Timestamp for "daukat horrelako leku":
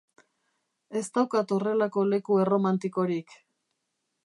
1.17-2.41